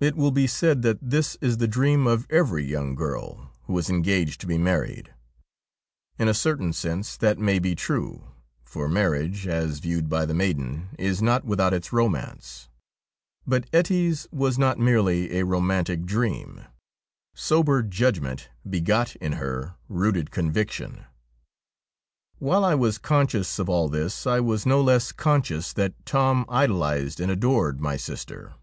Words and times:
It 0.00 0.16
will 0.16 0.30
be 0.30 0.46
said 0.46 0.80
that 0.80 0.96
this 1.10 1.36
is 1.42 1.58
the 1.58 1.68
dream 1.68 2.06
of 2.06 2.26
every 2.30 2.64
young 2.64 2.94
girl 2.94 3.52
who 3.64 3.76
is 3.76 3.90
engaged 3.90 4.40
to 4.40 4.46
be 4.46 4.56
married. 4.56 5.12
In 6.18 6.26
a 6.26 6.32
certain 6.32 6.72
sense 6.72 7.18
that 7.18 7.38
may 7.38 7.58
be 7.58 7.74
true, 7.74 8.30
for 8.64 8.88
marriage, 8.88 9.46
as 9.46 9.78
viewed 9.80 10.08
by 10.08 10.24
the 10.24 10.32
maiden, 10.32 10.88
is 10.98 11.20
not 11.20 11.44
without 11.44 11.74
its 11.74 11.92
romance. 11.92 12.70
But 13.46 13.66
Ettie' 13.74 14.08
s 14.12 14.26
was 14.32 14.56
not 14.58 14.78
merely 14.78 15.36
a 15.36 15.44
romantic 15.44 16.06
dream; 16.06 16.62
sober 17.34 17.82
judgment 17.82 18.48
begot 18.66 19.16
in 19.16 19.32
her 19.32 19.74
rooted 19.86 20.30
conviction. 20.30 21.04
"While 22.38 22.64
I 22.64 22.74
was 22.74 22.96
conscious 22.96 23.58
of 23.58 23.68
all 23.68 23.90
this 23.90 24.26
I 24.26 24.40
was 24.40 24.64
no 24.64 24.80
less 24.80 25.12
conscious 25.12 25.74
that 25.74 26.06
Tom 26.06 26.46
idolised 26.48 27.20
and 27.20 27.30
adored 27.30 27.82
my 27.82 27.98
sister. 27.98 28.54